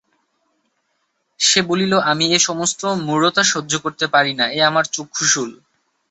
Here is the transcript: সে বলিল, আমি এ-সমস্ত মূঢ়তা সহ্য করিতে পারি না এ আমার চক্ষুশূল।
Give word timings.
সে 1.39 1.59
বলিল, 1.61 1.93
আমি 2.11 2.25
এ-সমস্ত 2.33 2.81
মূঢ়তা 3.05 3.43
সহ্য 3.43 3.71
করিতে 3.83 4.05
পারি 4.07 4.31
না 4.33 4.45
এ 4.51 4.69
আমার 4.69 4.85
চক্ষুশূল। 4.91 5.49